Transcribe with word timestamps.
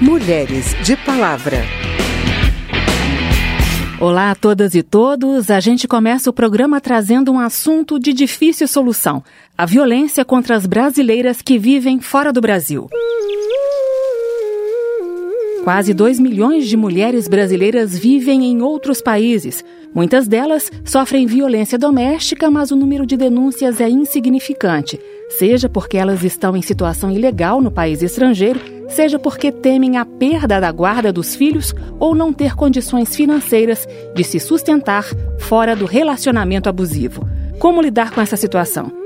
Mulheres 0.00 0.74
de 0.82 0.96
Palavra. 0.96 1.58
Olá 4.00 4.30
a 4.30 4.34
todas 4.34 4.74
e 4.74 4.82
todos. 4.82 5.50
A 5.50 5.60
gente 5.60 5.86
começa 5.86 6.30
o 6.30 6.32
programa 6.32 6.80
trazendo 6.80 7.30
um 7.30 7.38
assunto 7.38 8.00
de 8.00 8.14
difícil 8.14 8.66
solução: 8.66 9.22
a 9.58 9.66
violência 9.66 10.24
contra 10.24 10.56
as 10.56 10.64
brasileiras 10.64 11.42
que 11.42 11.58
vivem 11.58 12.00
fora 12.00 12.32
do 12.32 12.40
Brasil. 12.40 12.88
Quase 15.64 15.92
2 15.92 16.18
milhões 16.18 16.66
de 16.66 16.78
mulheres 16.78 17.28
brasileiras 17.28 17.98
vivem 17.98 18.46
em 18.46 18.62
outros 18.62 19.02
países. 19.02 19.62
Muitas 19.94 20.26
delas 20.26 20.72
sofrem 20.82 21.26
violência 21.26 21.76
doméstica, 21.76 22.50
mas 22.50 22.70
o 22.70 22.76
número 22.76 23.04
de 23.04 23.18
denúncias 23.18 23.82
é 23.82 23.90
insignificante, 23.90 24.98
seja 25.28 25.68
porque 25.68 25.98
elas 25.98 26.24
estão 26.24 26.56
em 26.56 26.62
situação 26.62 27.10
ilegal 27.10 27.60
no 27.60 27.70
país 27.70 28.00
estrangeiro, 28.00 28.79
seja 28.90 29.18
porque 29.18 29.50
temem 29.50 29.96
a 29.96 30.04
perda 30.04 30.60
da 30.60 30.70
guarda 30.70 31.12
dos 31.12 31.34
filhos 31.34 31.74
ou 31.98 32.14
não 32.14 32.32
ter 32.32 32.54
condições 32.54 33.14
financeiras 33.14 33.86
de 34.14 34.24
se 34.24 34.38
sustentar 34.38 35.04
fora 35.38 35.74
do 35.74 35.86
relacionamento 35.86 36.68
abusivo. 36.68 37.28
Como 37.58 37.80
lidar 37.82 38.10
com 38.12 38.20
essa 38.20 38.36
situação? 38.36 39.00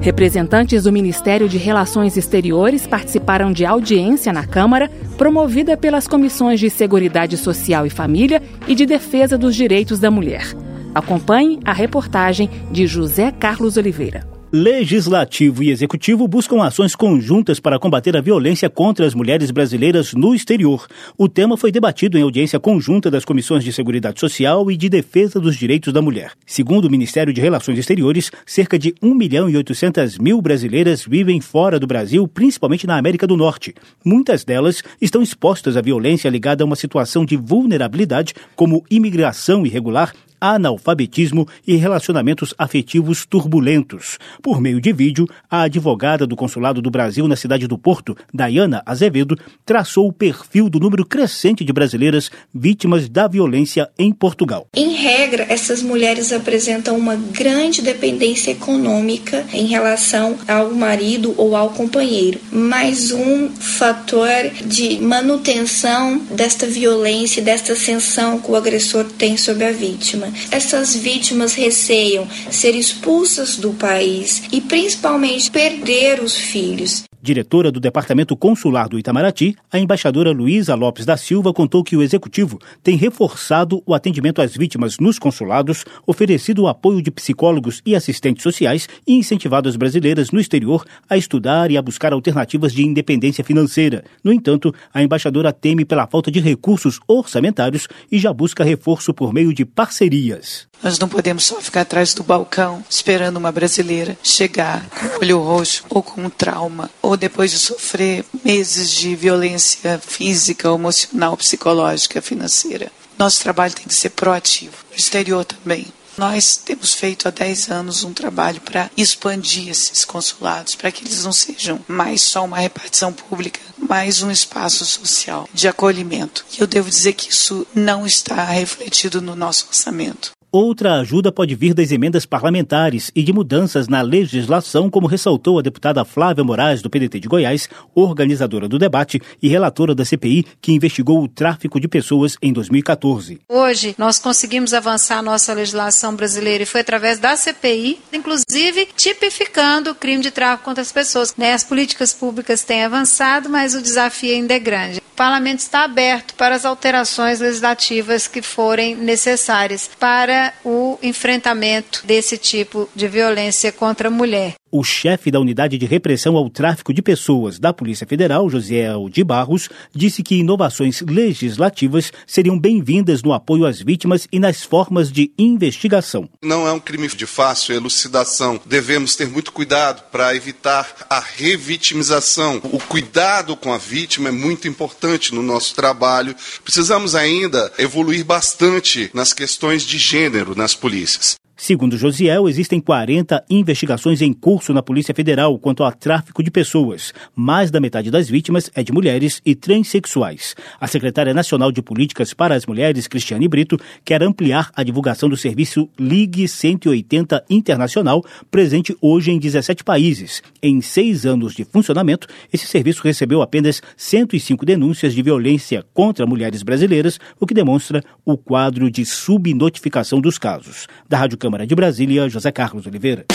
Representantes 0.00 0.84
do 0.84 0.92
Ministério 0.92 1.46
de 1.46 1.58
Relações 1.58 2.16
Exteriores 2.16 2.86
participaram 2.86 3.52
de 3.52 3.66
audiência 3.66 4.32
na 4.32 4.46
Câmara, 4.46 4.90
promovida 5.18 5.76
pelas 5.76 6.08
comissões 6.08 6.58
de 6.58 6.70
Seguridade 6.70 7.36
Social 7.36 7.84
e 7.84 7.90
Família 7.90 8.42
e 8.66 8.74
de 8.74 8.86
Defesa 8.86 9.36
dos 9.36 9.54
Direitos 9.54 9.98
da 9.98 10.10
Mulher. 10.10 10.56
Acompanhe 10.94 11.60
a 11.66 11.72
reportagem 11.74 12.48
de 12.72 12.86
José 12.86 13.30
Carlos 13.30 13.76
Oliveira. 13.76 14.39
Legislativo 14.52 15.62
e 15.62 15.70
Executivo 15.70 16.26
buscam 16.26 16.60
ações 16.64 16.96
conjuntas 16.96 17.60
para 17.60 17.78
combater 17.78 18.16
a 18.16 18.20
violência 18.20 18.68
contra 18.68 19.06
as 19.06 19.14
mulheres 19.14 19.52
brasileiras 19.52 20.12
no 20.12 20.34
exterior. 20.34 20.88
O 21.16 21.28
tema 21.28 21.56
foi 21.56 21.70
debatido 21.70 22.18
em 22.18 22.22
audiência 22.22 22.58
conjunta 22.58 23.08
das 23.08 23.24
Comissões 23.24 23.62
de 23.62 23.72
Seguridade 23.72 24.18
Social 24.18 24.68
e 24.68 24.76
de 24.76 24.88
Defesa 24.88 25.38
dos 25.38 25.54
Direitos 25.54 25.92
da 25.92 26.02
Mulher. 26.02 26.32
Segundo 26.44 26.86
o 26.86 26.90
Ministério 26.90 27.32
de 27.32 27.40
Relações 27.40 27.78
Exteriores, 27.78 28.32
cerca 28.44 28.76
de 28.76 28.92
1 29.00 29.14
milhão 29.14 29.48
e 29.48 29.56
800 29.56 30.18
mil 30.18 30.42
brasileiras 30.42 31.04
vivem 31.04 31.40
fora 31.40 31.78
do 31.78 31.86
Brasil, 31.86 32.26
principalmente 32.26 32.88
na 32.88 32.98
América 32.98 33.28
do 33.28 33.36
Norte. 33.36 33.72
Muitas 34.04 34.44
delas 34.44 34.82
estão 35.00 35.22
expostas 35.22 35.76
à 35.76 35.80
violência 35.80 36.28
ligada 36.28 36.64
a 36.64 36.66
uma 36.66 36.74
situação 36.74 37.24
de 37.24 37.36
vulnerabilidade, 37.36 38.34
como 38.56 38.84
imigração 38.90 39.64
irregular, 39.64 40.12
analfabetismo 40.40 41.46
e 41.66 41.76
relacionamentos 41.76 42.54
afetivos 42.56 43.26
turbulentos. 43.26 44.18
Por 44.42 44.60
meio 44.60 44.80
de 44.80 44.92
vídeo, 44.92 45.26
a 45.50 45.62
advogada 45.62 46.26
do 46.26 46.36
Consulado 46.36 46.80
do 46.80 46.90
Brasil 46.90 47.28
na 47.28 47.36
cidade 47.36 47.66
do 47.66 47.76
Porto, 47.76 48.16
Dayana 48.32 48.82
Azevedo, 48.86 49.36
traçou 49.64 50.08
o 50.08 50.12
perfil 50.12 50.68
do 50.70 50.80
número 50.80 51.04
crescente 51.04 51.64
de 51.64 51.72
brasileiras 51.72 52.30
vítimas 52.54 53.08
da 53.08 53.28
violência 53.28 53.90
em 53.98 54.12
Portugal. 54.12 54.66
Em 54.74 54.94
regra, 54.94 55.46
essas 55.48 55.82
mulheres 55.82 56.32
apresentam 56.32 56.96
uma 56.96 57.16
grande 57.16 57.82
dependência 57.82 58.50
econômica 58.50 59.44
em 59.52 59.66
relação 59.66 60.38
ao 60.48 60.70
marido 60.70 61.34
ou 61.36 61.56
ao 61.56 61.70
companheiro, 61.70 62.40
mais 62.50 63.10
um 63.12 63.48
fator 63.50 64.50
de 64.64 64.98
manutenção 65.00 66.18
desta 66.30 66.66
violência, 66.66 67.42
desta 67.42 67.72
ascensão 67.72 68.38
que 68.38 68.50
o 68.50 68.56
agressor 68.56 69.04
tem 69.04 69.36
sobre 69.36 69.64
a 69.64 69.72
vítima. 69.72 70.29
Essas 70.50 70.94
vítimas 70.94 71.54
receiam 71.54 72.28
ser 72.50 72.74
expulsas 72.74 73.56
do 73.56 73.72
país 73.72 74.42
e 74.52 74.60
principalmente 74.60 75.50
perder 75.50 76.22
os 76.22 76.36
filhos. 76.36 77.09
Diretora 77.22 77.70
do 77.70 77.78
Departamento 77.78 78.34
Consular 78.34 78.88
do 78.88 78.98
Itamaraty, 78.98 79.54
a 79.70 79.78
embaixadora 79.78 80.32
Luísa 80.32 80.74
Lopes 80.74 81.04
da 81.04 81.18
Silva 81.18 81.52
contou 81.52 81.84
que 81.84 81.94
o 81.94 82.02
executivo 82.02 82.58
tem 82.82 82.96
reforçado 82.96 83.82
o 83.84 83.94
atendimento 83.94 84.40
às 84.40 84.56
vítimas 84.56 84.98
nos 84.98 85.18
consulados, 85.18 85.84
oferecido 86.06 86.62
o 86.62 86.68
apoio 86.68 87.02
de 87.02 87.10
psicólogos 87.10 87.82
e 87.84 87.94
assistentes 87.94 88.42
sociais 88.42 88.88
e 89.06 89.14
incentivado 89.14 89.68
as 89.68 89.76
brasileiras 89.76 90.30
no 90.30 90.40
exterior 90.40 90.82
a 91.10 91.18
estudar 91.18 91.70
e 91.70 91.76
a 91.76 91.82
buscar 91.82 92.14
alternativas 92.14 92.72
de 92.72 92.86
independência 92.86 93.44
financeira. 93.44 94.02
No 94.24 94.32
entanto, 94.32 94.74
a 94.94 95.02
embaixadora 95.02 95.52
teme 95.52 95.84
pela 95.84 96.06
falta 96.06 96.30
de 96.30 96.40
recursos 96.40 97.00
orçamentários 97.06 97.86
e 98.10 98.18
já 98.18 98.32
busca 98.32 98.64
reforço 98.64 99.12
por 99.12 99.34
meio 99.34 99.52
de 99.52 99.66
parcerias. 99.66 100.69
Nós 100.82 100.98
não 100.98 101.08
podemos 101.08 101.44
só 101.44 101.60
ficar 101.60 101.82
atrás 101.82 102.14
do 102.14 102.22
balcão 102.22 102.82
esperando 102.88 103.36
uma 103.36 103.52
brasileira 103.52 104.18
chegar 104.22 104.88
com 104.88 105.18
olho 105.20 105.38
roxo 105.38 105.84
ou 105.90 106.02
com 106.02 106.22
um 106.22 106.30
trauma, 106.30 106.90
ou 107.02 107.16
depois 107.16 107.50
de 107.50 107.58
sofrer 107.58 108.24
meses 108.42 108.90
de 108.90 109.14
violência 109.14 109.98
física, 109.98 110.68
emocional, 110.68 111.36
psicológica, 111.36 112.22
financeira. 112.22 112.90
Nosso 113.18 113.42
trabalho 113.42 113.74
tem 113.74 113.86
que 113.86 113.94
ser 113.94 114.10
proativo, 114.10 114.74
exterior 114.96 115.44
também. 115.44 115.86
Nós 116.16 116.56
temos 116.56 116.94
feito 116.94 117.28
há 117.28 117.30
10 117.30 117.70
anos 117.70 118.02
um 118.02 118.12
trabalho 118.12 118.60
para 118.60 118.90
expandir 118.96 119.68
esses 119.68 120.04
consulados, 120.04 120.74
para 120.74 120.90
que 120.90 121.04
eles 121.04 121.24
não 121.24 121.32
sejam 121.32 121.80
mais 121.86 122.22
só 122.22 122.44
uma 122.44 122.58
repartição 122.58 123.12
pública, 123.12 123.60
mas 123.78 124.22
um 124.22 124.30
espaço 124.30 124.84
social 124.84 125.48
de 125.52 125.68
acolhimento. 125.68 126.44
E 126.56 126.60
eu 126.60 126.66
devo 126.66 126.90
dizer 126.90 127.12
que 127.12 127.30
isso 127.30 127.66
não 127.74 128.06
está 128.06 128.44
refletido 128.44 129.20
no 129.20 129.36
nosso 129.36 129.66
orçamento. 129.68 130.32
Outra 130.52 130.94
ajuda 130.94 131.30
pode 131.30 131.54
vir 131.54 131.72
das 131.72 131.92
emendas 131.92 132.26
parlamentares 132.26 133.12
e 133.14 133.22
de 133.22 133.32
mudanças 133.32 133.86
na 133.86 134.02
legislação, 134.02 134.90
como 134.90 135.06
ressaltou 135.06 135.60
a 135.60 135.62
deputada 135.62 136.04
Flávia 136.04 136.42
Moraes, 136.42 136.82
do 136.82 136.90
PDT 136.90 137.20
de 137.20 137.28
Goiás, 137.28 137.68
organizadora 137.94 138.66
do 138.66 138.76
debate 138.76 139.22
e 139.40 139.46
relatora 139.46 139.94
da 139.94 140.04
CPI, 140.04 140.44
que 140.60 140.72
investigou 140.72 141.22
o 141.22 141.28
tráfico 141.28 141.78
de 141.78 141.86
pessoas 141.86 142.36
em 142.42 142.52
2014. 142.52 143.38
Hoje, 143.48 143.94
nós 143.96 144.18
conseguimos 144.18 144.74
avançar 144.74 145.22
nossa 145.22 145.54
legislação 145.54 146.16
brasileira 146.16 146.64
e 146.64 146.66
foi 146.66 146.80
através 146.80 147.20
da 147.20 147.36
CPI, 147.36 148.00
inclusive 148.12 148.88
tipificando 148.96 149.92
o 149.92 149.94
crime 149.94 150.20
de 150.20 150.32
tráfico 150.32 150.64
contra 150.64 150.82
as 150.82 150.90
pessoas. 150.90 151.32
Né? 151.36 151.52
As 151.52 151.62
políticas 151.62 152.12
públicas 152.12 152.64
têm 152.64 152.82
avançado, 152.82 153.48
mas 153.48 153.76
o 153.76 153.80
desafio 153.80 154.34
ainda 154.34 154.54
é 154.54 154.58
grande. 154.58 154.98
O 154.98 155.14
parlamento 155.14 155.60
está 155.60 155.84
aberto 155.84 156.34
para 156.34 156.56
as 156.56 156.64
alterações 156.64 157.38
legislativas 157.38 158.26
que 158.26 158.42
forem 158.42 158.96
necessárias 158.96 159.88
para 160.00 160.39
o 160.64 160.98
enfrentamento 161.02 162.06
desse 162.06 162.36
tipo 162.36 162.88
de 162.94 163.08
violência 163.08 163.72
contra 163.72 164.08
a 164.08 164.10
mulher. 164.10 164.54
O 164.72 164.84
chefe 164.84 165.32
da 165.32 165.40
Unidade 165.40 165.76
de 165.76 165.84
Repressão 165.84 166.36
ao 166.36 166.48
Tráfico 166.48 166.94
de 166.94 167.02
Pessoas 167.02 167.58
da 167.58 167.72
Polícia 167.72 168.06
Federal, 168.06 168.48
José 168.48 168.86
de 169.10 169.24
Barros, 169.24 169.68
disse 169.92 170.22
que 170.22 170.36
inovações 170.36 171.00
legislativas 171.00 172.12
seriam 172.24 172.56
bem-vindas 172.56 173.20
no 173.20 173.32
apoio 173.32 173.66
às 173.66 173.80
vítimas 173.80 174.28
e 174.30 174.38
nas 174.38 174.62
formas 174.62 175.10
de 175.10 175.32
investigação. 175.36 176.28
Não 176.40 176.68
é 176.68 176.72
um 176.72 176.78
crime 176.78 177.08
de 177.08 177.26
fácil 177.26 177.74
elucidação. 177.74 178.60
Devemos 178.64 179.16
ter 179.16 179.28
muito 179.28 179.50
cuidado 179.50 180.08
para 180.12 180.36
evitar 180.36 180.94
a 181.10 181.18
revitimização. 181.18 182.60
O 182.72 182.78
cuidado 182.78 183.56
com 183.56 183.72
a 183.72 183.78
vítima 183.78 184.28
é 184.28 184.32
muito 184.32 184.68
importante 184.68 185.34
no 185.34 185.42
nosso 185.42 185.74
trabalho. 185.74 186.36
Precisamos 186.62 187.16
ainda 187.16 187.72
evoluir 187.76 188.24
bastante 188.24 189.10
nas 189.12 189.32
questões 189.32 189.82
de 189.82 189.98
gênero 189.98 190.54
nas 190.54 190.76
polícias. 190.76 191.39
Segundo 191.62 191.94
Josiel, 191.98 192.48
existem 192.48 192.80
40 192.80 193.44
investigações 193.50 194.22
em 194.22 194.32
curso 194.32 194.72
na 194.72 194.82
Polícia 194.82 195.14
Federal 195.14 195.58
quanto 195.58 195.84
ao 195.84 195.92
tráfico 195.92 196.42
de 196.42 196.50
pessoas. 196.50 197.12
Mais 197.36 197.70
da 197.70 197.78
metade 197.78 198.10
das 198.10 198.30
vítimas 198.30 198.70
é 198.74 198.82
de 198.82 198.90
mulheres 198.90 199.42
e 199.44 199.54
transexuais. 199.54 200.56
A 200.80 200.86
secretária 200.86 201.34
nacional 201.34 201.70
de 201.70 201.82
Políticas 201.82 202.32
para 202.32 202.54
as 202.54 202.64
Mulheres, 202.64 203.06
Cristiane 203.06 203.46
Brito, 203.46 203.76
quer 204.02 204.22
ampliar 204.22 204.70
a 204.74 204.82
divulgação 204.82 205.28
do 205.28 205.36
serviço 205.36 205.86
Ligue 205.98 206.48
180 206.48 207.44
Internacional, 207.50 208.24
presente 208.50 208.96
hoje 208.98 209.30
em 209.30 209.38
17 209.38 209.84
países. 209.84 210.42
Em 210.62 210.80
seis 210.80 211.26
anos 211.26 211.54
de 211.54 211.64
funcionamento, 211.64 212.26
esse 212.50 212.66
serviço 212.66 213.02
recebeu 213.02 213.42
apenas 213.42 213.82
105 213.98 214.64
denúncias 214.64 215.12
de 215.12 215.20
violência 215.20 215.84
contra 215.92 216.26
mulheres 216.26 216.62
brasileiras, 216.62 217.20
o 217.38 217.46
que 217.46 217.52
demonstra 217.52 218.02
o 218.24 218.38
quadro 218.38 218.90
de 218.90 219.04
subnotificação 219.04 220.22
dos 220.22 220.38
casos. 220.38 220.86
Da 221.06 221.18
Rádio 221.18 221.36
Câmara 221.50 221.66
de 221.66 221.74
Brasília, 221.74 222.28
José 222.28 222.52
Carlos 222.52 222.86
Oliveira. 222.86 223.26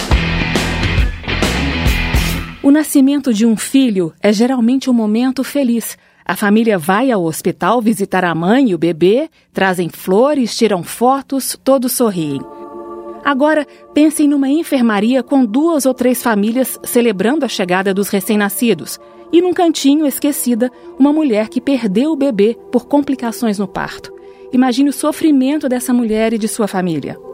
O 2.64 2.72
nascimento 2.72 3.34
de 3.34 3.46
um 3.46 3.58
filho 3.58 4.14
é 4.22 4.32
geralmente 4.32 4.90
um 4.90 4.94
momento 4.94 5.44
feliz. 5.44 5.98
A 6.24 6.34
família 6.34 6.78
vai 6.78 7.12
ao 7.12 7.26
hospital 7.26 7.82
visitar 7.82 8.24
a 8.24 8.34
mãe 8.34 8.70
e 8.70 8.74
o 8.74 8.78
bebê, 8.78 9.30
trazem 9.52 9.90
flores, 9.90 10.56
tiram 10.56 10.82
fotos, 10.82 11.60
todos 11.62 11.92
sorriem. 11.92 12.40
Agora, 13.26 13.68
pensem 13.94 14.30
numa 14.30 14.48
enfermaria 14.48 15.22
com 15.22 15.44
duas 15.44 15.86
ou 15.86 15.94
três 15.94 16.24
famílias 16.24 16.80
celebrando 16.86 17.44
a 17.44 17.50
chegada 17.50 17.94
dos 17.94 18.08
recém-nascidos. 18.08 18.98
E 19.30 19.42
num 19.42 19.52
cantinho 19.54 20.06
esquecida, 20.06 20.72
uma 20.98 21.12
mulher 21.12 21.50
que 21.50 21.60
perdeu 21.60 22.14
o 22.14 22.16
bebê 22.16 22.58
por 22.72 22.88
complicações 22.88 23.60
no 23.60 23.68
parto. 23.68 24.14
Imagine 24.54 24.90
o 24.90 24.94
sofrimento 24.94 25.68
dessa 25.68 25.94
mulher 25.94 26.32
e 26.32 26.38
de 26.38 26.48
sua 26.48 26.66
família. 26.66 27.25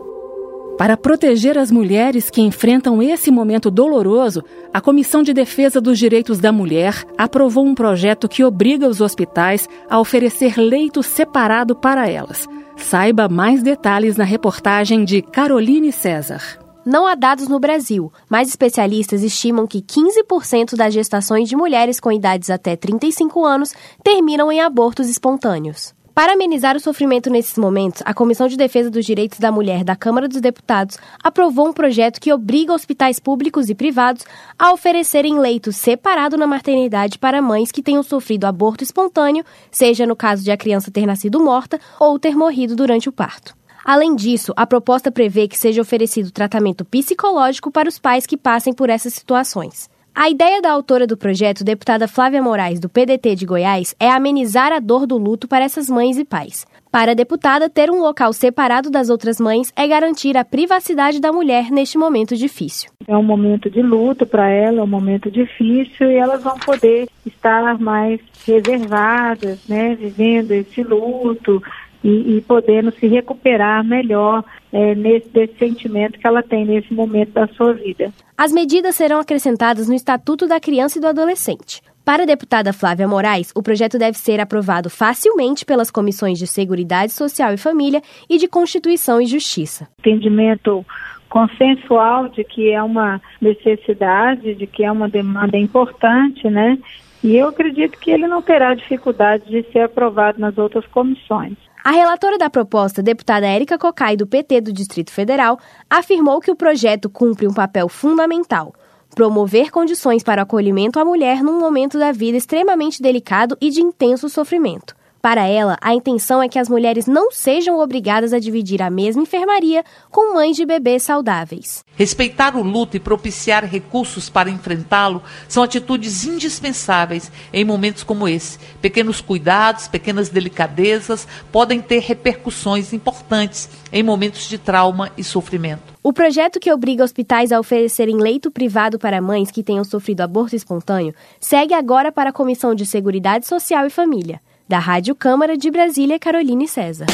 Para 0.78 0.98
proteger 0.98 1.58
as 1.58 1.70
mulheres 1.70 2.30
que 2.30 2.42
enfrentam 2.42 3.02
esse 3.02 3.30
momento 3.30 3.70
doloroso, 3.70 4.44
a 4.74 4.82
Comissão 4.82 5.22
de 5.22 5.34
Defesa 5.34 5.80
dos 5.80 6.00
Direitos 6.00 6.40
da 6.40 6.52
Mulher 6.52 7.06
aprovou 7.18 7.66
um 7.66 7.76
projeto 7.76 8.28
que 8.28 8.44
obriga 8.44 8.88
os 8.88 9.00
hospitais 9.00 9.68
a 9.90 10.00
oferecer 10.00 10.58
leito 10.58 11.04
separado 11.04 11.76
para 11.76 12.10
elas. 12.10 12.48
Saiba 12.78 13.30
mais 13.30 13.62
detalhes 13.62 14.18
na 14.18 14.24
reportagem 14.24 15.06
de 15.06 15.22
Caroline 15.22 15.92
César. 15.92 16.42
Não 16.84 17.06
há 17.06 17.14
dados 17.14 17.48
no 17.48 17.60
Brasil, 17.60 18.12
mas 18.28 18.50
especialistas 18.50 19.22
estimam 19.22 19.68
que 19.68 19.84
15% 19.84 20.76
das 20.76 20.92
gestações 20.92 21.48
de 21.48 21.56
mulheres 21.56 22.00
com 22.00 22.12
idades 22.12 22.50
até 22.50 22.76
35 22.76 23.46
anos 23.46 23.72
terminam 24.04 24.52
em 24.52 24.62
abortos 24.62 25.08
espontâneos. 25.08 25.94
Para 26.22 26.34
amenizar 26.34 26.78
o 26.78 26.80
sofrimento 26.80 27.32
nesses 27.32 27.58
momentos, 27.58 28.04
a 28.06 28.14
Comissão 28.14 28.48
de 28.48 28.56
Defesa 28.56 28.92
dos 28.92 29.08
Direitos 29.08 29.40
da 29.40 29.52
Mulher 29.52 29.84
da 29.84 29.96
Câmara 29.96 30.28
dos 30.28 30.40
Deputados 30.40 31.00
aprovou 31.24 31.68
um 31.68 31.74
projeto 31.74 32.22
que 32.22 32.32
obriga 32.32 32.76
hospitais 32.76 33.20
públicos 33.20 33.72
e 33.72 33.74
privados 33.74 34.24
a 34.60 34.72
oferecerem 34.72 35.40
leitos 35.40 35.78
separados 35.78 36.38
na 36.38 36.46
maternidade 36.46 37.18
para 37.18 37.42
mães 37.42 37.72
que 37.72 37.82
tenham 37.82 38.04
sofrido 38.04 38.46
aborto 38.46 38.84
espontâneo, 38.84 39.44
seja 39.72 40.06
no 40.06 40.16
caso 40.16 40.44
de 40.44 40.52
a 40.52 40.58
criança 40.58 40.92
ter 40.92 41.08
nascido 41.08 41.44
morta 41.44 41.80
ou 42.00 42.20
ter 42.20 42.36
morrido 42.36 42.76
durante 42.76 43.10
o 43.10 43.12
parto. 43.12 43.58
Além 43.84 44.16
disso, 44.16 44.54
a 44.56 44.68
proposta 44.68 45.12
prevê 45.12 45.48
que 45.48 45.58
seja 45.58 45.82
oferecido 45.82 46.30
tratamento 46.30 46.86
psicológico 46.86 47.72
para 47.72 47.90
os 47.90 47.98
pais 47.98 48.28
que 48.28 48.38
passem 48.38 48.74
por 48.74 48.92
essas 48.92 49.16
situações. 49.16 49.90
A 50.24 50.30
ideia 50.30 50.62
da 50.62 50.72
autora 50.72 51.08
do 51.08 51.18
projeto, 51.18 51.64
deputada 51.64 52.08
Flávia 52.08 52.44
Moraes, 52.44 52.80
do 52.80 52.88
PDT 52.88 53.34
de 53.34 53.44
Goiás, 53.44 53.96
é 54.00 54.08
amenizar 54.08 54.72
a 54.72 54.78
dor 54.78 55.08
do 55.08 55.18
luto 55.18 55.48
para 55.48 55.66
essas 55.66 55.90
mães 55.90 56.16
e 56.16 56.24
pais. 56.24 56.64
Para 56.92 57.14
a 57.14 57.16
deputada, 57.16 57.68
ter 57.68 57.90
um 57.90 58.00
local 58.00 58.32
separado 58.32 58.92
das 58.92 59.10
outras 59.10 59.40
mães 59.40 59.74
é 59.76 59.88
garantir 59.88 60.38
a 60.38 60.46
privacidade 60.46 61.20
da 61.20 61.32
mulher 61.32 61.72
neste 61.72 61.98
momento 61.98 62.36
difícil. 62.36 62.92
É 63.08 63.18
um 63.18 63.24
momento 63.24 63.68
de 63.68 63.82
luto 63.82 64.24
para 64.28 64.48
ela, 64.48 64.82
é 64.82 64.84
um 64.84 64.88
momento 64.88 65.32
difícil 65.32 66.12
e 66.12 66.18
elas 66.18 66.44
vão 66.44 66.60
poder 66.60 67.08
estar 67.26 67.80
mais 67.80 68.20
reservadas, 68.46 69.68
né, 69.68 69.96
vivendo 69.96 70.52
esse 70.52 70.84
luto, 70.84 71.64
e, 72.04 72.38
e 72.38 72.42
podendo 72.42 72.92
se 72.92 73.08
recuperar 73.08 73.84
melhor 73.84 74.44
é, 74.72 74.96
nesse 74.96 75.30
desse 75.30 75.58
sentimento 75.58 76.18
que 76.20 76.26
ela 76.26 76.42
tem 76.42 76.66
nesse 76.66 76.94
momento 76.94 77.32
da 77.32 77.48
sua 77.48 77.74
vida. 77.74 78.12
As 78.38 78.52
medidas 78.52 78.96
serão 78.96 79.20
acrescentadas 79.20 79.88
no 79.88 79.94
Estatuto 79.94 80.48
da 80.48 80.60
Criança 80.60 80.98
e 80.98 81.02
do 81.02 81.08
Adolescente. 81.08 81.82
Para 82.04 82.24
a 82.24 82.26
deputada 82.26 82.74
Flávia 82.74 83.08
Moraes, 83.08 83.52
o 83.56 83.62
projeto 83.62 84.00
deve 84.00 84.18
ser 84.18 84.40
aprovado 84.40 84.90
facilmente 84.90 85.64
pelas 85.64 85.92
comissões 85.92 86.40
de 86.40 86.48
Seguridade 86.48 87.12
Social 87.12 87.54
e 87.54 87.58
Família 87.58 88.02
e 88.28 88.40
de 88.40 88.48
Constituição 88.48 89.22
e 89.22 89.28
Justiça. 89.28 89.88
Entendimento 90.00 90.84
consensual 91.30 92.28
de 92.28 92.44
que 92.44 92.72
é 92.72 92.82
uma 92.82 93.22
necessidade, 93.40 94.56
de 94.56 94.66
que 94.66 94.84
é 94.84 94.92
uma 94.92 95.08
demanda 95.08 95.58
importante, 95.58 96.50
né? 96.50 96.78
E 97.24 97.38
eu 97.38 97.50
acredito 97.50 98.00
que 98.00 98.10
ele 98.10 98.28
não 98.28 98.42
terá 98.42 98.74
dificuldade 98.74 99.46
de 99.46 99.64
ser 99.72 99.82
aprovado 99.82 100.40
nas 100.40 100.58
outras 100.58 100.86
comissões. 100.88 101.56
A 101.84 101.92
relatora 101.92 102.38
da 102.38 102.48
proposta, 102.48 103.02
deputada 103.02 103.48
Érica 103.48 103.76
Cocai, 103.76 104.16
do 104.16 104.28
PT 104.28 104.62
do 104.62 104.72
Distrito 104.72 105.12
Federal, 105.12 105.58
afirmou 105.90 106.40
que 106.40 106.52
o 106.52 106.56
projeto 106.56 107.10
cumpre 107.10 107.48
um 107.48 107.54
papel 107.54 107.90
fundamental 107.90 108.74
promover 109.16 109.72
condições 109.72 110.24
para 110.24 110.42
o 110.42 110.44
acolhimento 110.44 111.00
à 111.00 111.04
mulher 111.04 111.44
num 111.44 111.60
momento 111.60 112.00
da 112.00 112.12
vida 112.12 112.38
extremamente 112.38 113.02
delicado 113.02 113.58
e 113.60 113.70
de 113.70 113.82
intenso 113.82 114.30
sofrimento. 114.30 114.96
Para 115.22 115.46
ela, 115.46 115.78
a 115.80 115.94
intenção 115.94 116.42
é 116.42 116.50
que 116.50 116.58
as 116.58 116.68
mulheres 116.68 117.06
não 117.06 117.32
sejam 117.32 117.78
obrigadas 117.78 118.34
a 118.34 118.40
dividir 118.40 118.82
a 118.82 118.90
mesma 118.90 119.22
enfermaria 119.22 119.86
com 120.10 120.34
mães 120.34 120.58
de 120.58 120.66
bebês 120.66 121.04
saudáveis. 121.04 121.86
Respeitar 121.96 122.56
o 122.56 122.64
luto 122.64 122.98
e 122.98 123.00
propiciar 123.00 123.64
recursos 123.64 124.32
para 124.32 124.50
enfrentá-lo 124.50 125.22
são 125.48 125.62
atitudes 125.62 126.26
indispensáveis 126.26 127.32
em 127.54 127.64
momentos 127.64 128.02
como 128.02 128.28
esse. 128.28 128.58
Pequenos 128.82 129.22
cuidados, 129.22 129.88
pequenas 129.88 130.30
delicadezas 130.30 131.28
podem 131.52 131.80
ter 131.80 132.00
repercussões 132.00 132.92
importantes 132.92 133.70
em 133.94 134.02
momentos 134.02 134.50
de 134.50 134.58
trauma 134.58 135.12
e 135.16 135.24
sofrimento. 135.24 135.94
O 136.02 136.12
projeto 136.12 136.60
que 136.60 136.74
obriga 136.74 137.04
hospitais 137.04 137.52
a 137.52 137.60
oferecerem 137.60 138.18
leito 138.18 138.50
privado 138.50 138.98
para 138.98 139.22
mães 139.22 139.52
que 139.52 139.62
tenham 139.62 139.84
sofrido 139.84 140.22
aborto 140.22 140.56
espontâneo 140.56 141.14
segue 141.40 141.76
agora 141.76 142.12
para 142.12 142.32
a 142.32 142.34
Comissão 142.34 142.74
de 142.74 142.88
Seguridade 142.88 143.46
Social 143.46 143.86
e 143.86 143.92
Família. 143.92 144.42
Da 144.72 144.80
Rádio 144.80 145.14
Câmara 145.14 145.56
de 145.58 145.70
Brasília, 145.70 146.18
Caroline 146.18 146.66
César. 146.66 147.08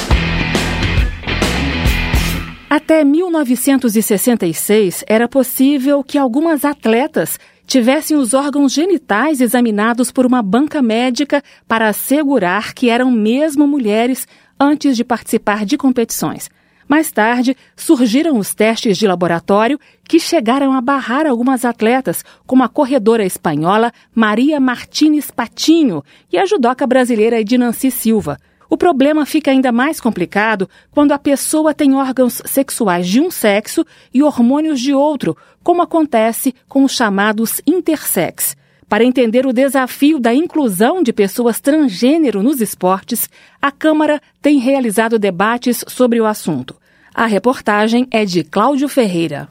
Até 2.70 3.04
1966, 3.04 5.04
era 5.08 5.28
possível 5.28 6.04
que 6.04 6.20
algumas 6.20 6.64
atletas 6.64 7.40
tivessem 7.66 8.16
os 8.16 8.36
órgãos 8.36 8.72
genitais 8.72 9.42
examinados 9.42 10.12
por 10.12 10.24
uma 10.24 10.44
banca 10.44 10.84
médica 10.84 11.44
para 11.68 11.88
assegurar 11.88 12.76
que 12.76 12.92
eram 12.92 13.10
mesmo 13.10 13.66
mulheres 13.66 14.28
antes 14.60 14.96
de 14.96 15.04
participar 15.04 15.66
de 15.66 15.78
competições. 15.78 16.52
Mais 16.88 17.12
tarde, 17.12 17.56
surgiram 17.76 18.38
os 18.38 18.54
testes 18.54 18.98
de 18.98 19.06
laboratório 19.06 19.80
que 20.08 20.20
chegaram 20.20 20.72
a 20.72 20.80
barrar 20.80 21.28
algumas 21.28 21.66
atletas, 21.66 22.24
como 22.46 22.64
a 22.64 22.70
corredora 22.70 23.26
espanhola 23.26 23.92
Maria 24.16 24.60
Martínez 24.60 25.30
Patinho 25.30 26.02
e 26.32 26.38
a 26.38 26.46
judoca 26.46 26.88
brasileira 26.88 27.40
Edinanci 27.40 27.92
Silva. 27.92 28.40
O 28.70 28.78
problema 28.78 29.26
fica 29.26 29.52
ainda 29.52 29.72
mais 29.72 30.00
complicado 30.00 30.70
quando 30.92 31.12
a 31.12 31.20
pessoa 31.20 31.74
tem 31.74 31.94
órgãos 31.94 32.42
sexuais 32.46 33.08
de 33.08 33.20
um 33.20 33.32
sexo 33.32 33.86
e 34.14 34.24
hormônios 34.24 34.80
de 34.80 34.94
outro, 34.94 35.36
como 35.64 35.82
acontece 35.82 36.54
com 36.68 36.84
os 36.84 36.94
chamados 36.94 37.62
intersex. 37.66 38.56
Para 38.90 39.04
entender 39.04 39.46
o 39.46 39.52
desafio 39.52 40.18
da 40.18 40.34
inclusão 40.34 41.04
de 41.04 41.12
pessoas 41.12 41.60
transgênero 41.60 42.42
nos 42.42 42.62
esportes, 42.62 43.30
a 43.62 43.70
Câmara 43.70 44.22
tem 44.42 44.60
realizado 44.60 45.20
debates 45.20 45.84
sobre 45.88 46.22
o 46.22 46.26
assunto. 46.26 46.74
A 47.14 47.26
reportagem 47.26 48.08
é 48.12 48.24
de 48.24 48.46
Cláudio 48.46 48.88
Ferreira. 48.88 49.50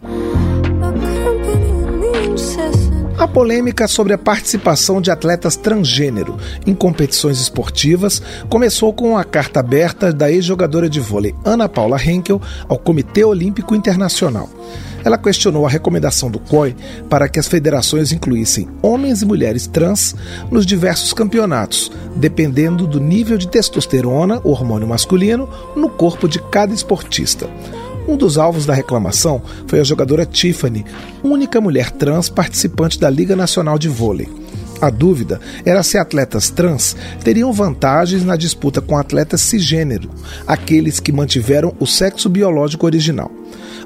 A 3.19 3.29
polêmica 3.29 3.87
sobre 3.87 4.15
a 4.15 4.19
participação 4.19 5.01
de 5.01 5.11
atletas 5.11 5.57
transgênero 5.57 6.39
em 6.67 6.75
competições 6.75 7.39
esportivas 7.39 8.23
começou 8.49 8.93
com 8.93 9.19
a 9.19 9.25
carta 9.25 9.61
aberta 9.61 10.13
da 10.13 10.31
ex-jogadora 10.31 10.89
de 10.89 11.01
vôlei 11.01 11.35
Ana 11.45 11.69
Paula 11.69 12.03
Henkel 12.03 12.41
ao 12.69 12.79
Comitê 12.79 13.25
Olímpico 13.25 13.75
Internacional. 13.75 14.49
Ela 15.07 15.17
questionou 15.17 15.65
a 15.65 15.69
recomendação 15.71 16.29
do 16.29 16.41
COI 16.41 16.75
para 17.09 17.29
que 17.29 17.39
as 17.39 17.47
federações 17.47 18.11
incluíssem 18.11 18.67
homens 18.83 19.23
e 19.23 19.25
mulheres 19.25 19.69
trans 19.69 20.17
nos 20.51 20.67
diversos 20.67 21.13
campeonatos, 21.13 21.93
dependendo 22.17 22.89
do 22.89 22.99
nível 22.99 23.39
de 23.39 23.47
testosterona, 23.47 24.41
hormônio 24.43 24.89
masculino, 24.89 25.49
no 25.77 25.89
corpo 25.89 26.29
de 26.29 26.41
cada 26.51 26.75
esportista. 26.75 27.49
Um 28.09 28.17
dos 28.17 28.37
alvos 28.37 28.67
da 28.67 28.75
reclamação 28.75 29.41
foi 29.69 29.79
a 29.79 29.85
jogadora 29.85 30.27
Tiffany, 30.27 30.85
única 31.23 31.61
mulher 31.61 31.93
trans 31.93 32.29
participante 32.29 32.99
da 32.99 33.09
Liga 33.09 33.37
Nacional 33.37 33.79
de 33.79 33.89
Vôlei. 33.89 34.29
A 34.81 34.91
dúvida 34.91 35.41
era 35.65 35.83
se 35.83 35.97
atletas 35.99 36.51
trans 36.51 36.97
teriam 37.25 37.53
vantagens 37.53 38.25
na 38.25 38.37
disputa 38.37 38.81
com 38.81 38.97
atletas 38.97 39.41
cisgênero, 39.41 40.11
aqueles 40.47 41.01
que 41.01 41.13
mantiveram 41.13 41.75
o 41.81 41.87
sexo 41.87 42.29
biológico 42.29 42.87
original. 42.87 43.31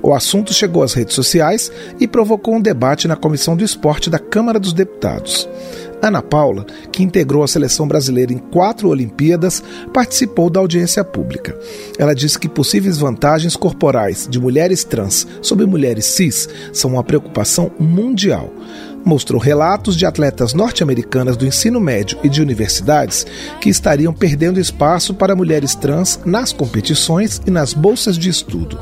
O 0.02 0.14
assunto 0.14 0.54
chegou 0.54 0.82
às 0.82 0.94
redes 0.94 1.14
sociais 1.14 1.70
e 1.99 2.09
provocou 2.09 2.54
um 2.54 2.61
debate 2.61 3.06
na 3.06 3.16
Comissão 3.16 3.54
do 3.54 3.64
Esporte 3.64 4.09
da 4.09 4.18
Câmara 4.18 4.59
dos 4.59 4.73
Deputados. 4.73 5.49
Ana 6.02 6.23
Paula, 6.23 6.64
que 6.90 7.02
integrou 7.02 7.42
a 7.42 7.49
seleção 7.49 7.87
brasileira 7.87 8.32
em 8.32 8.38
quatro 8.38 8.88
Olimpíadas, 8.88 9.62
participou 9.92 10.49
da 10.49 10.59
audiência 10.59 11.04
pública. 11.04 11.54
Ela 11.99 12.14
disse 12.14 12.38
que 12.38 12.49
possíveis 12.49 12.97
vantagens 12.97 13.54
corporais 13.54 14.26
de 14.28 14.40
mulheres 14.40 14.82
trans 14.82 15.26
sobre 15.42 15.66
mulheres 15.66 16.06
cis 16.06 16.49
são 16.73 16.92
uma 16.92 17.04
preocupação 17.04 17.70
mundial. 17.78 18.50
Mostrou 19.04 19.40
relatos 19.40 19.97
de 19.97 20.04
atletas 20.04 20.52
norte-americanas 20.52 21.37
do 21.37 21.47
ensino 21.47 21.80
médio 21.80 22.19
e 22.23 22.28
de 22.28 22.42
universidades 22.42 23.26
que 23.61 23.71
estariam 23.71 24.12
perdendo 24.12 24.61
espaço 24.61 25.14
para 25.14 25.35
mulheres 25.35 25.75
trans 25.75 26.21
nas 26.25 26.52
competições 26.52 27.40
e 27.47 27.50
nas 27.50 27.73
bolsas 27.73 28.16
de 28.19 28.28
estudo 28.28 28.78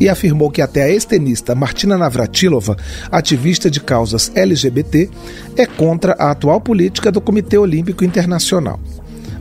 e 0.00 0.08
afirmou 0.08 0.50
que 0.50 0.62
até 0.62 0.84
a 0.84 0.88
ex-tenista 0.88 1.54
Martina 1.54 1.98
Navratilova, 1.98 2.76
ativista 3.12 3.70
de 3.70 3.80
causas 3.80 4.32
LGBT, 4.34 5.10
é 5.56 5.66
contra 5.66 6.14
a 6.14 6.30
atual 6.30 6.60
política 6.60 7.12
do 7.12 7.20
Comitê 7.20 7.58
Olímpico 7.58 8.02
Internacional. 8.02 8.80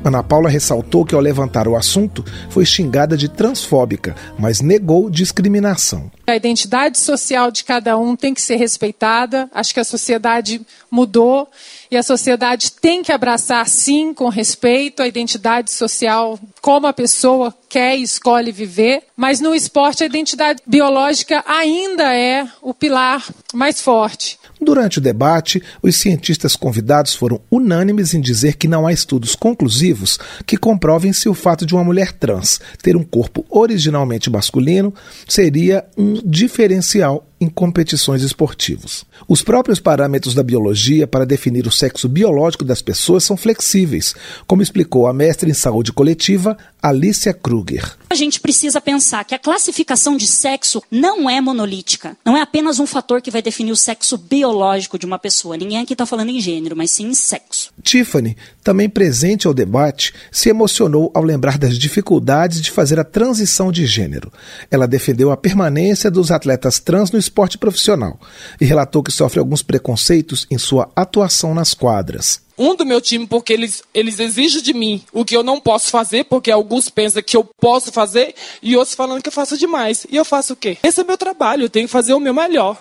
Ana 0.04 0.24
Paula 0.24 0.50
ressaltou 0.50 1.06
que, 1.06 1.16
ao 1.16 1.22
levantar 1.22 1.68
o 1.68 1.76
assunto, 1.76 2.24
foi 2.50 2.66
xingada 2.66 3.18
de 3.18 3.28
transfóbica, 3.30 4.16
mas 4.38 4.62
negou 4.62 5.10
discriminação. 5.10 6.10
A 6.30 6.36
identidade 6.36 7.00
social 7.00 7.50
de 7.50 7.64
cada 7.64 7.98
um 7.98 8.16
tem 8.16 8.34
que 8.34 8.42
ser 8.42 8.56
respeitada. 8.56 9.50
Acho 9.52 9.74
que 9.74 9.80
a 9.80 9.84
sociedade 9.84 10.62
mudou 10.92 11.50
e 11.90 11.98
a 11.98 12.04
sociedade 12.04 12.72
tem 12.72 13.02
que 13.02 13.12
abraçar, 13.12 13.68
sim, 13.68 14.14
com 14.14 14.30
respeito, 14.30 15.02
a 15.02 15.08
identidade 15.08 15.72
social, 15.72 16.40
como 16.62 16.86
a 16.86 16.94
pessoa 16.94 17.54
quer 17.68 17.98
e 17.98 18.04
escolhe 18.04 18.52
viver. 18.52 19.04
Mas 19.18 19.40
no 19.40 19.56
esporte, 19.56 20.04
a 20.04 20.06
identidade 20.06 20.62
biológica 20.66 21.44
ainda 21.48 22.14
é 22.16 22.48
o 22.62 22.74
pilar 22.74 23.26
mais 23.54 23.82
forte. 23.82 24.40
Durante 24.62 24.98
o 24.98 25.02
debate, 25.02 25.64
os 25.82 25.96
cientistas 25.96 26.56
convidados 26.56 27.16
foram 27.16 27.40
unânimes 27.50 28.14
em 28.14 28.20
dizer 28.20 28.58
que 28.58 28.68
não 28.68 28.86
há 28.86 28.92
estudos 28.92 29.34
conclusivos 29.34 30.20
que 30.46 30.58
comprovem 30.58 31.14
se 31.14 31.30
o 31.30 31.34
fato 31.34 31.66
de 31.66 31.74
uma 31.74 31.84
mulher 31.84 32.12
trans 32.12 32.60
ter 32.82 32.98
um 32.98 33.04
corpo 33.04 33.46
originalmente 33.50 34.30
masculino 34.30 34.94
seria 35.28 35.86
um 35.98 36.19
diferencial 36.24 37.24
em 37.40 37.48
competições 37.48 38.22
esportivas. 38.22 39.06
Os 39.28 39.42
próprios 39.42 39.80
parâmetros 39.80 40.34
da 40.34 40.44
biologia 40.44 41.08
para 41.08 41.26
definir 41.26 41.66
o 41.68 41.72
sexo 41.72 42.10
biológico 42.10 42.66
das 42.66 42.82
pessoas 42.82 43.24
são 43.24 43.38
flexíveis, 43.38 44.14
como 44.46 44.62
explicou 44.62 45.08
a 45.08 45.14
mestre 45.14 45.50
em 45.50 45.54
saúde 45.54 45.94
coletiva 45.94 46.58
Alicia 46.82 47.34
Kruger. 47.34 47.98
A 48.10 48.16
gente 48.16 48.40
precisa 48.40 48.80
pensar 48.80 49.24
que 49.26 49.36
a 49.36 49.40
classificação 49.40 50.16
de 50.16 50.26
sexo 50.26 50.82
não 50.90 51.30
é 51.30 51.40
monolítica. 51.42 52.18
Não 52.26 52.38
é 52.38 52.42
apenas 52.42 52.80
um 52.80 52.88
fator 52.88 53.22
que 53.22 53.30
vai 53.30 53.42
definir 53.42 53.72
o 53.72 53.76
sexo 53.76 54.18
biológico 54.18 54.98
de 54.98 55.06
uma 55.06 55.20
pessoa. 55.20 55.58
Ninguém 55.58 55.80
aqui 55.80 55.94
está 55.94 56.06
falando 56.06 56.30
em 56.30 56.40
gênero, 56.40 56.76
mas 56.76 56.92
sim 56.92 57.08
em 57.08 57.14
sexo. 57.14 57.72
Tiffany, 57.84 58.36
também 58.64 58.90
presente 58.90 59.46
ao 59.46 59.54
debate, 59.54 60.14
se 60.32 60.50
emocionou 60.50 61.12
ao 61.14 61.24
lembrar 61.24 61.58
das 61.58 61.78
dificuldades 61.78 62.62
de 62.62 62.72
fazer 62.72 63.00
a 63.00 63.04
transição 63.04 63.72
de 63.72 63.86
gênero. 63.86 64.32
Ela 64.72 64.88
defendeu 64.88 65.32
a 65.32 65.38
permanência 65.38 66.10
dos 66.10 66.32
atletas 66.32 66.80
trans 66.80 67.12
no 67.12 67.18
esporte 67.30 67.58
profissional 67.58 68.20
e 68.60 68.66
relatou 68.66 69.02
que 69.02 69.12
sofre 69.12 69.40
alguns 69.40 69.62
preconceitos 69.62 70.46
em 70.50 70.58
sua 70.58 70.92
atuação 70.96 71.54
nas 71.54 71.74
quadras 71.74 72.42
um 72.60 72.76
do 72.76 72.86
meu 72.86 73.00
time 73.00 73.26
porque 73.26 73.54
eles, 73.54 73.82
eles 73.94 74.20
exigem 74.20 74.62
de 74.62 74.74
mim 74.74 75.02
o 75.14 75.24
que 75.24 75.36
eu 75.36 75.42
não 75.42 75.62
posso 75.62 75.90
fazer, 75.90 76.26
porque 76.26 76.52
alguns 76.52 76.90
pensam 76.90 77.24
que 77.24 77.38
eu 77.38 77.44
posso 77.44 77.90
fazer 77.90 78.36
e 78.62 78.76
outros 78.76 78.96
falando 78.96 79.22
que 79.22 79.30
eu 79.30 79.34
faço 79.34 79.58
demais. 79.58 80.06
E 80.10 80.18
eu 80.18 80.26
faço 80.26 80.52
o 80.52 80.56
quê? 80.58 80.78
Esse 80.84 81.00
é 81.00 81.04
meu 81.06 81.18
trabalho, 81.18 81.64
eu 81.64 81.70
tenho 81.70 81.88
que 81.88 81.92
fazer 81.92 82.14
o 82.14 82.20
meu 82.20 82.34
melhor. 82.34 82.78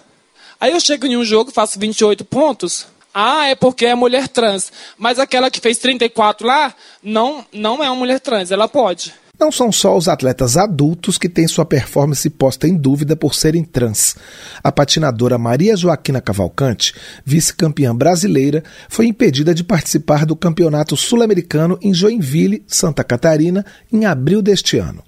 Aí 0.61 0.73
eu 0.73 0.81
chego 0.81 1.07
em 1.07 1.17
um 1.17 1.25
jogo, 1.25 1.53
faço 1.53 1.79
28 1.79 2.25
pontos. 2.25 2.89
Ah, 3.15 3.47
é 3.47 3.55
porque 3.55 3.87
é 3.87 3.95
mulher 3.95 4.27
trans. 4.27 4.73
Mas 4.99 5.21
aquela 5.21 5.51
que 5.51 5.61
fez 5.61 5.79
34 5.79 6.45
lá, 6.45 6.75
não, 7.01 7.47
não 7.53 7.83
é 7.83 7.89
uma 7.89 7.97
mulher 7.97 8.19
trans, 8.19 8.51
ela 8.51 8.67
pode. 8.67 9.15
Não 9.39 9.53
são 9.53 9.71
só 9.71 9.97
os 9.97 10.09
atletas 10.09 10.57
adultos 10.57 11.17
que 11.17 11.29
têm 11.29 11.47
sua 11.47 11.65
performance 11.65 12.29
posta 12.29 12.67
em 12.67 12.75
dúvida 12.75 13.15
por 13.15 13.37
serem 13.37 13.63
trans. 13.63 14.17
A 14.65 14.73
patinadora 14.73 15.39
Maria 15.39 15.77
Joaquina 15.77 16.21
Cavalcante, 16.21 16.93
vice-campeã 17.25 17.95
brasileira, 17.95 18.65
foi 18.89 19.07
impedida 19.07 19.55
de 19.55 19.63
participar 19.63 20.27
do 20.27 20.35
Campeonato 20.35 20.97
Sul-Americano 20.97 21.79
em 21.81 21.95
Joinville, 21.95 22.65
Santa 22.67 23.05
Catarina, 23.05 23.65
em 23.93 24.07
abril 24.07 24.43
deste 24.43 24.77
ano. 24.77 25.05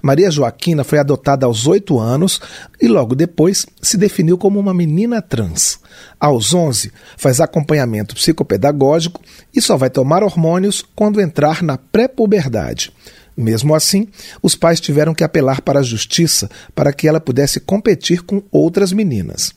Maria 0.00 0.30
Joaquina 0.30 0.84
foi 0.84 0.98
adotada 0.98 1.46
aos 1.46 1.66
oito 1.66 1.98
anos 1.98 2.40
e 2.80 2.86
logo 2.86 3.16
depois 3.16 3.66
se 3.80 3.96
definiu 3.96 4.38
como 4.38 4.60
uma 4.60 4.74
menina 4.74 5.20
trans. 5.20 5.80
Aos 6.20 6.54
11, 6.54 6.92
faz 7.16 7.40
acompanhamento 7.40 8.14
psicopedagógico 8.14 9.20
e 9.52 9.60
só 9.60 9.76
vai 9.76 9.90
tomar 9.90 10.22
hormônios 10.22 10.84
quando 10.94 11.20
entrar 11.20 11.62
na 11.62 11.76
pré-puberdade. 11.76 12.92
Mesmo 13.36 13.74
assim, 13.74 14.08
os 14.42 14.54
pais 14.54 14.80
tiveram 14.80 15.14
que 15.14 15.24
apelar 15.24 15.62
para 15.62 15.80
a 15.80 15.82
justiça 15.82 16.50
para 16.74 16.92
que 16.92 17.08
ela 17.08 17.20
pudesse 17.20 17.60
competir 17.60 18.22
com 18.22 18.42
outras 18.50 18.92
meninas. 18.92 19.54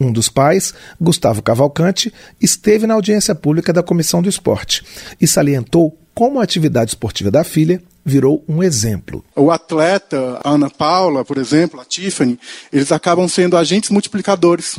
Um 0.00 0.12
dos 0.12 0.28
pais, 0.28 0.72
Gustavo 1.00 1.42
Cavalcante, 1.42 2.12
esteve 2.40 2.86
na 2.86 2.94
audiência 2.94 3.34
pública 3.34 3.72
da 3.72 3.82
Comissão 3.82 4.22
do 4.22 4.28
Esporte 4.28 4.84
e 5.20 5.26
salientou 5.26 5.98
como 6.14 6.40
a 6.40 6.42
atividade 6.42 6.90
esportiva 6.90 7.30
da 7.30 7.44
filha 7.44 7.82
virou 8.04 8.42
um 8.48 8.62
exemplo. 8.62 9.24
O 9.36 9.50
atleta, 9.50 10.40
a 10.42 10.50
Ana 10.50 10.70
Paula, 10.70 11.24
por 11.24 11.36
exemplo, 11.36 11.80
a 11.80 11.84
Tiffany, 11.84 12.38
eles 12.72 12.90
acabam 12.90 13.28
sendo 13.28 13.56
agentes 13.56 13.90
multiplicadores. 13.90 14.78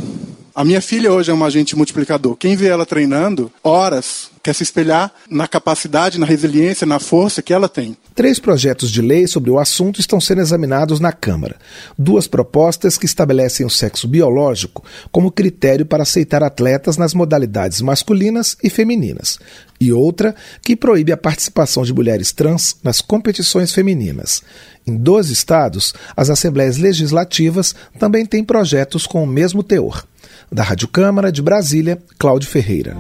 A 0.56 0.65
minha 0.65 0.82
filha 0.82 1.13
hoje 1.13 1.32
é 1.32 1.34
uma 1.34 1.46
agente 1.46 1.75
multiplicador. 1.75 2.36
Quem 2.36 2.56
vê 2.56 2.68
ela 2.68 2.86
treinando 2.86 3.51
horas 3.63 4.28
quer 4.41 4.53
se 4.53 4.63
espelhar 4.63 5.12
na 5.29 5.48
capacidade, 5.48 6.19
na 6.19 6.25
resiliência, 6.25 6.86
na 6.88 7.00
força 7.00 7.41
que 7.41 7.53
ela 7.53 7.69
tem. 7.69 7.96
Três 8.15 8.39
projetos 8.39 8.91
de 8.91 9.01
lei 9.01 9.27
sobre 9.27 9.50
o 9.50 9.60
assunto 9.60 10.00
estão 10.00 10.19
sendo 10.19 10.41
examinados 10.41 11.00
na 11.00 11.12
Câmara. 11.12 11.55
Duas 11.98 12.27
propostas 12.27 12.98
que 12.98 13.05
estabelecem 13.05 13.65
o 13.65 13.69
sexo 13.69 14.08
biológico 14.08 14.84
como 15.12 15.31
critério 15.31 15.86
para 15.86 16.03
aceitar 16.03 16.43
atletas 16.43 16.98
nas 16.98 17.13
modalidades 17.13 17.81
masculinas 17.81 18.58
e 18.63 18.69
femininas. 18.69 19.39
E 19.79 19.93
outra 19.93 20.36
que 20.63 20.75
proíbe 20.75 21.12
a 21.12 21.17
participação 21.17 21.84
de 21.84 21.93
mulheres 21.93 22.31
trans 22.31 22.75
nas 22.84 23.00
competições 23.00 23.74
femininas. 23.74 24.41
Em 24.86 24.98
12 24.98 25.31
estados, 25.31 25.93
as 26.15 26.29
assembleias 26.29 26.77
legislativas 26.77 27.75
também 27.98 28.25
têm 28.25 28.43
projetos 28.43 29.05
com 29.05 29.24
o 29.24 29.27
mesmo 29.27 29.63
teor. 29.63 30.03
Da 30.51 30.63
Rádio 30.63 30.88
Câmara 30.88 31.31
de 31.31 31.41
Brasília, 31.41 32.01
Cláudio 32.17 32.50
Ferreira. 32.50 32.98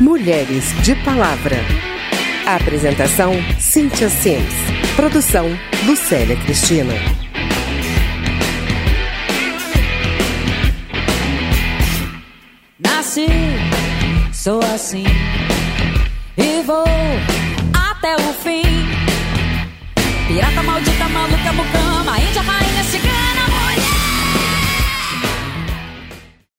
Mulheres 0.00 0.72
de 0.84 0.94
Palavra. 1.04 1.56
A 2.46 2.54
apresentação: 2.54 3.32
Cíntia 3.58 4.08
Sims. 4.08 4.54
Produção: 4.94 5.46
Lucélia 5.84 6.36
Cristina. 6.36 6.94
Nasci, 12.78 13.26
sou 14.32 14.60
assim 14.72 15.04
e 16.36 16.62
vou 16.62 16.84
até 17.74 18.14
o 18.14 18.32
fim. 18.34 18.62
Pirata 20.28 20.62
maldita, 20.62 21.08
maluca, 21.08 21.52
mucama, 21.52 22.20
índia, 22.20 22.42
rainha, 22.42 22.84
chicana. 22.84 23.07